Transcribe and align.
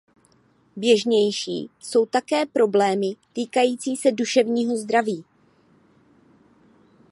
Běžnější 0.75 1.69
jsou 1.79 2.05
také 2.05 2.45
problémy 2.45 3.11
týkající 3.33 3.95
se 3.97 4.11
duševního 4.11 4.77
zdraví. 4.77 5.23